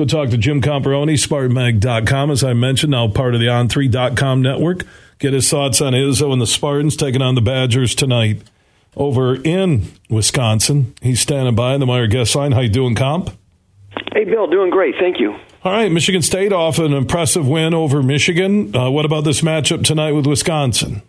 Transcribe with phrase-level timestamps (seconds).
[0.00, 4.84] go talk to Jim Comparoni, SpartanMag.com, as I mentioned, now part of the On3.com network.
[5.18, 8.42] Get his thoughts on Izzo and the Spartans taking on the Badgers tonight
[8.96, 10.94] over in Wisconsin.
[11.02, 12.52] He's standing by the Meyer guest line.
[12.52, 13.30] How you doing, Comp?
[14.14, 14.94] Hey, Bill, doing great.
[14.98, 15.32] Thank you.
[15.62, 18.74] All right, Michigan State off an impressive win over Michigan.
[18.74, 21.02] Uh, what about this matchup tonight with Wisconsin?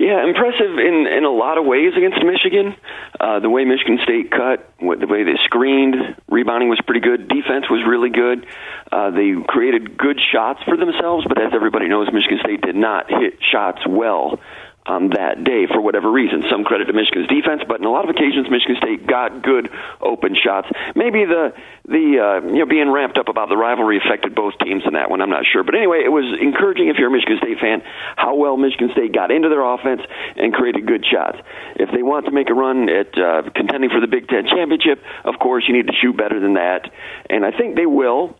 [0.00, 2.74] Yeah, impressive in in a lot of ways against Michigan.
[3.20, 5.94] Uh, the way Michigan State cut, the way they screened,
[6.26, 7.28] rebounding was pretty good.
[7.28, 8.46] Defense was really good.
[8.90, 13.10] Uh, they created good shots for themselves, but as everybody knows, Michigan State did not
[13.10, 14.40] hit shots well
[14.86, 16.42] on that day for whatever reason.
[16.50, 19.68] Some credit to Michigan's defense, but in a lot of occasions, Michigan State got good
[20.00, 20.68] open shots.
[20.96, 21.52] Maybe the
[21.84, 25.10] the uh, you know being ramped up about the rivalry affected both teams in that
[25.10, 25.20] one.
[25.20, 27.82] I'm not sure, but anyway, it was encouraging if you're a Michigan State fan
[28.16, 30.00] how well Michigan State got into their offense
[30.36, 31.38] and created good shots.
[31.76, 35.04] If they want to make a run at uh, contending for the Big Ten championship,
[35.24, 36.90] of course you need to shoot better than that,
[37.28, 38.39] and I think they will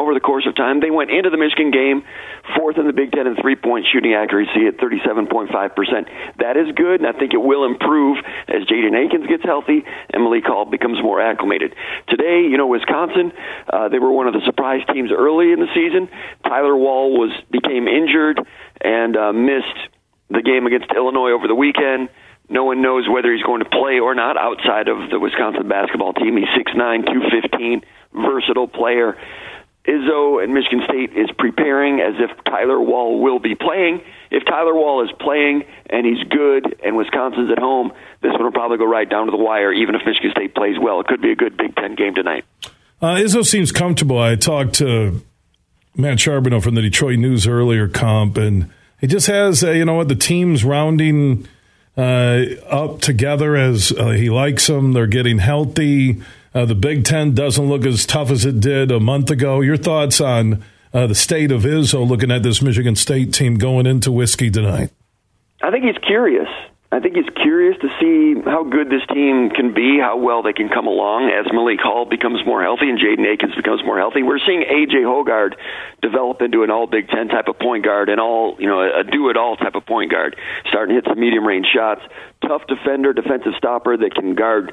[0.00, 0.80] over the course of time.
[0.80, 2.02] They went into the Michigan game
[2.56, 5.52] fourth in the Big Ten in three point shooting accuracy at 37.5%.
[6.40, 8.16] That is good, and I think it will improve
[8.48, 11.74] as Jaden Akins gets healthy and Malik Hall becomes more acclimated.
[12.08, 13.32] Today, you know, Wisconsin,
[13.68, 16.08] uh, they were one of the surprise teams early in the season.
[16.44, 18.40] Tyler Wahl was became injured
[18.80, 19.78] and uh, missed
[20.30, 22.08] the game against Illinois over the weekend.
[22.48, 26.12] No one knows whether he's going to play or not outside of the Wisconsin basketball
[26.12, 26.36] team.
[26.36, 29.16] He's 6'9", 215, versatile player.
[29.86, 34.02] Izzo and Michigan State is preparing as if Tyler Wahl will be playing.
[34.30, 38.52] If Tyler Wahl is playing and he's good and Wisconsin's at home, this one will
[38.52, 41.00] probably go right down to the wire, even if Michigan State plays well.
[41.00, 42.44] It could be a good Big Ten game tonight.
[43.00, 44.18] Uh, Izzo seems comfortable.
[44.18, 45.22] I talked to
[45.96, 48.70] Matt Charboneau from the Detroit News earlier, comp, and
[49.00, 51.48] he just has, uh, you know what, the team's rounding
[51.96, 54.92] uh, up together as uh, he likes them.
[54.92, 56.20] They're getting healthy.
[56.52, 59.60] Uh, the Big Ten doesn't look as tough as it did a month ago.
[59.60, 63.86] Your thoughts on uh, the state of Izzo looking at this Michigan State team going
[63.86, 64.90] into whiskey tonight?
[65.62, 66.48] I think he's curious.
[66.92, 70.52] I think he's curious to see how good this team can be, how well they
[70.52, 74.24] can come along as Malik Hall becomes more healthy and Jaden Akins becomes more healthy.
[74.24, 75.54] We're seeing AJ Hoggard
[76.02, 79.04] develop into an all Big Ten type of point guard and all, you know, a
[79.04, 80.34] do it all type of point guard,
[80.68, 82.00] starting to hit some medium range shots.
[82.42, 84.72] Tough defender, defensive stopper that can guard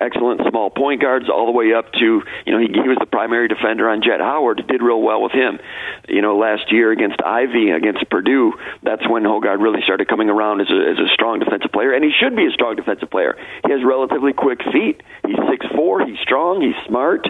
[0.00, 3.06] excellent small point guards all the way up to you know he, he was the
[3.06, 5.58] primary defender on Jett Howard did real well with him
[6.08, 8.52] you know last year against Ivey against Purdue.
[8.82, 12.04] That's when Hoggard really started coming around as a, as a strong defensive player and
[12.04, 13.36] he should be a strong defensive player.
[13.64, 15.02] He has relatively quick feet.
[15.26, 17.26] He's six four he's strong he's smart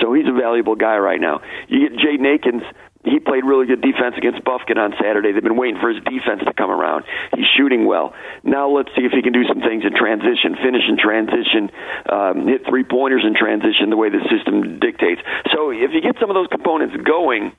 [0.00, 1.42] so he's a valuable guy right now.
[1.68, 2.62] You get Jaden Akins
[3.06, 5.32] he played really good defense against Bufkin on Saturday.
[5.32, 7.04] They've been waiting for his defense to come around.
[7.34, 8.14] He's shooting well.
[8.42, 11.70] Now let's see if he can do some things in transition, finish in transition,
[12.10, 15.22] um, hit three pointers in transition the way the system dictates.
[15.54, 17.52] So if you get some of those components going,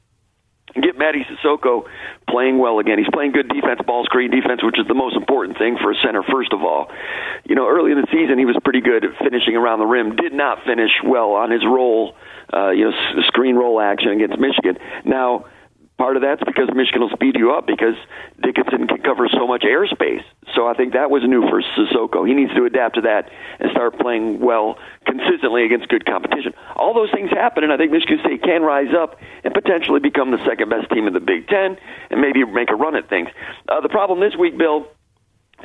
[0.83, 1.85] get Mady Sissoko
[2.29, 2.97] playing well again.
[2.97, 5.95] He's playing good defense, ball screen defense, which is the most important thing for a
[6.03, 6.91] center, first of all.
[7.45, 10.15] You know, early in the season, he was pretty good at finishing around the rim,
[10.15, 12.15] did not finish well on his roll
[12.53, 14.77] uh, you know, screen roll action against Michigan.
[15.05, 15.45] Now,
[15.97, 17.95] part of that's because Michigan will speed you up because
[18.41, 20.23] Dickinson can cover so much airspace.
[20.55, 22.27] So I think that was new for Sissoko.
[22.27, 26.53] He needs to adapt to that and start playing well consistently against good competition.
[26.75, 30.31] All those things happen, and I think Michigan State can rise up and potentially become
[30.31, 31.77] the second best team in the Big Ten
[32.09, 33.29] and maybe make a run at things.
[33.67, 34.87] Uh, the problem this week, Bill,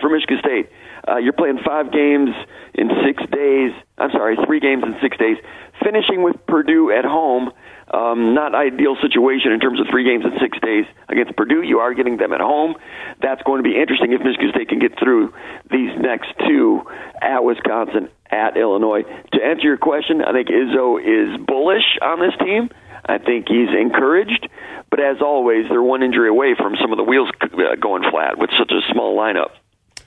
[0.00, 0.70] for Michigan State,
[1.06, 2.30] uh, you're playing five games
[2.74, 3.72] in six days.
[3.98, 5.36] I'm sorry, three games in six days
[5.82, 7.50] finishing with Purdue at home.
[7.92, 11.62] Um, not ideal situation in terms of three games in six days against Purdue.
[11.62, 12.74] You are getting them at home.
[13.20, 15.34] That's going to be interesting if Michigan State can get through
[15.70, 16.82] these next two
[17.20, 19.02] at Wisconsin, at Illinois.
[19.32, 22.70] To answer your question, I think Izzo is bullish on this team.
[23.04, 24.48] I think he's encouraged,
[24.88, 28.38] but as always, they're one injury away from some of the wheels uh, going flat
[28.38, 29.50] with such a small lineup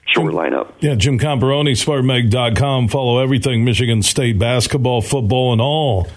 [0.06, 0.72] short lineup.
[0.80, 2.88] Yeah, Jim Comparoni, SpartanMag.com.
[2.88, 6.08] Follow everything Michigan State basketball, football, and all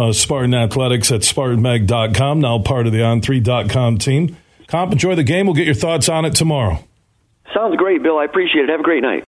[0.00, 4.36] uh, Spartan Athletics at SpartanMag.com, now part of the On3.com team.
[4.66, 5.46] Comp, enjoy the game.
[5.46, 6.82] We'll get your thoughts on it tomorrow.
[7.54, 8.18] Sounds great, Bill.
[8.18, 8.70] I appreciate it.
[8.70, 9.24] Have a great night.